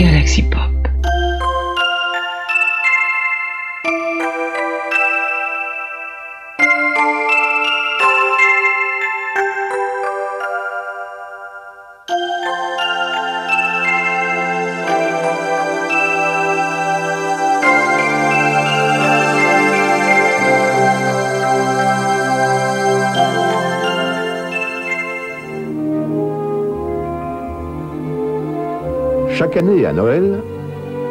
Galaxy 0.00 0.40
Pop. 0.48 0.59
Chaque 29.40 29.56
année 29.56 29.86
à 29.86 29.92
Noël, 29.94 30.42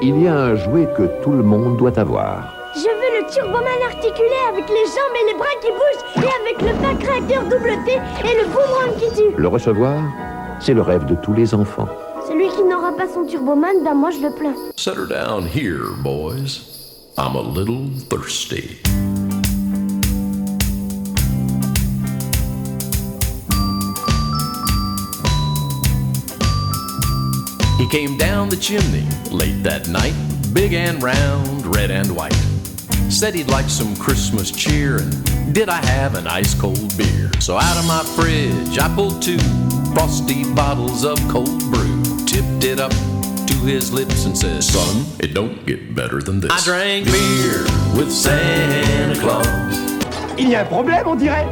il 0.00 0.22
y 0.22 0.26
a 0.26 0.34
un 0.34 0.54
jouet 0.54 0.88
que 0.96 1.22
tout 1.22 1.32
le 1.32 1.42
monde 1.42 1.76
doit 1.76 1.98
avoir. 1.98 2.54
Je 2.74 2.80
veux 2.80 3.20
le 3.20 3.30
Turboman 3.30 3.82
articulé 3.84 4.32
avec 4.48 4.66
les 4.66 4.86
jambes 4.86 5.14
et 5.14 5.30
les 5.30 5.36
bras 5.36 5.54
qui 5.60 5.68
bougent 5.68 6.24
et 6.24 6.30
avec 6.40 6.62
le 6.62 6.72
bac 6.80 7.06
réacteur 7.06 7.42
double 7.42 7.76
T 7.84 7.92
et 7.92 8.34
le 8.40 8.46
boomerang 8.46 8.96
qui 8.98 9.14
tue. 9.14 9.36
Le 9.36 9.46
recevoir, 9.46 9.98
c'est 10.58 10.72
le 10.72 10.80
rêve 10.80 11.04
de 11.04 11.16
tous 11.16 11.34
les 11.34 11.54
enfants. 11.54 11.86
Celui 12.26 12.48
qui 12.48 12.62
n'aura 12.64 12.96
pas 12.96 13.08
son 13.08 13.26
Turboman, 13.26 13.84
ben 13.84 13.92
moi 13.92 14.08
je 14.10 14.26
le 14.26 14.30
plains. 14.34 14.56
Settle 14.74 15.06
down 15.06 15.46
here, 15.46 15.90
boys. 16.02 16.60
I'm 17.18 17.36
a 17.36 17.42
little 17.42 17.90
thirsty. 18.08 18.80
Came 27.94 28.18
down 28.18 28.48
the 28.48 28.56
chimney 28.56 29.06
late 29.30 29.62
that 29.62 29.86
night, 29.86 30.16
big 30.52 30.72
and 30.72 31.00
round, 31.00 31.64
red 31.76 31.92
and 31.92 32.10
white. 32.10 32.34
Said 33.08 33.36
he'd 33.36 33.46
like 33.46 33.68
some 33.68 33.94
Christmas 33.94 34.50
cheer, 34.50 34.98
and 34.98 35.54
did 35.54 35.68
I 35.68 35.80
have 35.86 36.16
an 36.16 36.26
ice 36.26 36.60
cold 36.60 36.98
beer? 36.98 37.30
So 37.38 37.56
out 37.56 37.76
of 37.76 37.86
my 37.86 38.02
fridge, 38.16 38.80
I 38.80 38.92
pulled 38.96 39.22
two 39.22 39.38
frosty 39.94 40.42
bottles 40.54 41.04
of 41.04 41.20
cold 41.28 41.60
brew, 41.70 42.02
tipped 42.26 42.64
it 42.64 42.80
up 42.80 42.90
to 42.90 43.54
his 43.62 43.92
lips, 43.92 44.24
and 44.24 44.36
said, 44.36 44.64
Son, 44.64 45.06
it 45.20 45.32
don't 45.32 45.64
get 45.64 45.94
better 45.94 46.20
than 46.20 46.40
this. 46.40 46.50
I 46.50 46.64
drank 46.64 47.04
beer 47.04 47.62
with 47.96 48.10
Santa 48.10 49.20
Claus. 49.20 49.46
Il 50.36 50.48
y 50.48 50.56
a 50.56 50.62
un 50.62 50.64
problème, 50.64 51.06
on 51.06 51.14
dirait 51.14 51.46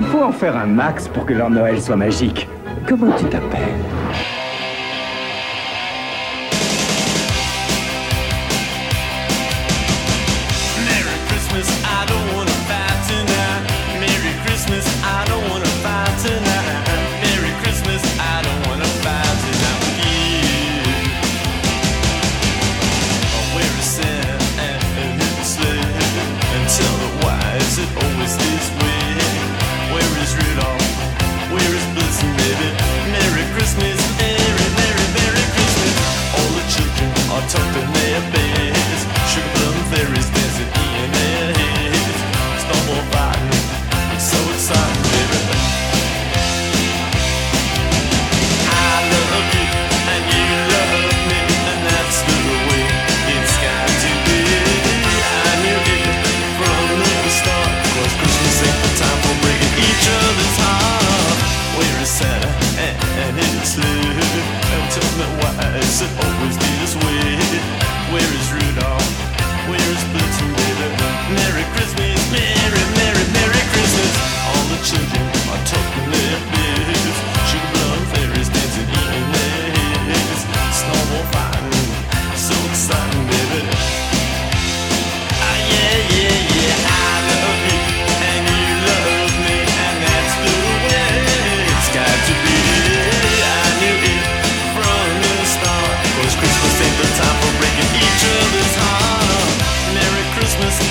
Il 0.00 0.06
faut 0.10 0.24
en 0.24 0.32
faire 0.32 0.56
un 0.56 0.66
max 0.66 1.06
pour 1.06 1.24
que 1.24 1.34
leur 1.34 1.50
Noël 1.50 1.80
soit 1.80 1.94
magique. 1.94 2.48
Comment 2.88 3.16
tu 3.16 3.26
t'appelles 3.26 3.78
their 38.00 38.22
it's 38.32 39.04
baby. 45.12 45.52
I 48.70 48.96
love 49.12 49.48
you 49.52 49.66
and 50.12 50.22
you 50.32 50.46
love 50.72 51.12
me, 51.28 51.40
and 51.70 51.80
that's 51.88 52.18
the 52.24 52.38
way 52.68 52.84
it's 53.36 53.56
got 53.60 53.88
to 54.04 54.12
be. 54.26 54.40
I 55.20 55.52
knew 55.60 55.80
it 55.92 56.04
from 56.56 56.84
the 56.88 57.12
Christmas 58.16 58.56
ain't 58.64 58.80
the 58.80 58.90
time 58.96 59.18
for 59.24 59.34
breaking 59.44 59.74
each 59.88 60.06
other's 60.08 60.56
Santa 62.06 62.50
and, 62.80 62.96
and 63.22 63.34
his 63.36 63.76
sleigh? 63.76 64.08
And 64.72 64.86
tell 64.94 65.10
me 65.18 65.26
why 65.40 65.52
always 66.24 66.56
this 66.56 66.96
way? 66.96 67.09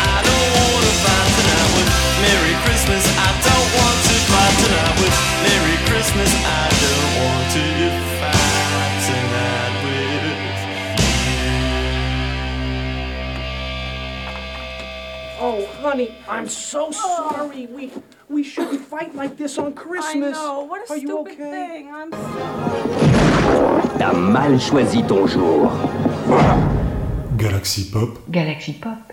I 0.00 0.16
don't 0.28 0.48
wanna 0.56 0.92
fight 1.04 1.30
tonight 1.38 1.70
with. 1.76 1.88
Merry 2.24 2.54
Christmas, 2.64 3.04
I 3.18 3.30
don't 3.48 3.68
want 3.78 3.98
to 4.08 4.16
fight 4.30 4.54
tonight 4.62 4.94
with. 5.00 5.14
Merry 5.46 5.76
Christmas, 5.88 6.30
I 6.46 6.64
don't 6.82 7.10
want 7.20 7.44
to 7.56 7.64
fight 8.20 8.94
tonight 9.08 9.74
with. 9.84 10.24
Oh, 15.40 15.66
honey, 15.82 16.14
I'm 16.28 16.48
so 16.48 16.90
sorry. 16.90 17.66
We 17.66 17.90
we 18.28 18.42
shouldn't 18.42 18.80
fight 18.80 19.14
like 19.14 19.36
this 19.36 19.58
on 19.58 19.74
Christmas. 19.74 20.06
I 20.06 20.12
Christmas. 20.12 20.36
know. 20.38 20.62
What 20.64 20.88
a 20.88 20.92
Are 20.92 20.96
you 20.96 21.06
stupid 21.08 21.32
okay? 21.32 21.50
thing. 21.68 21.90
I'm 21.92 22.10
sorry. 22.12 23.98
T'as 23.98 24.12
mal 24.14 24.58
choisi 24.58 25.02
ton 25.06 25.26
jour. 25.28 25.70
Galaxy 27.36 27.90
Pop, 27.92 28.18
Galaxy 28.30 28.72
Pop. 28.80 29.12